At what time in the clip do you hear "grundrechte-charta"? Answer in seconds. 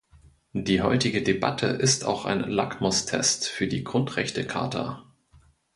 3.83-5.03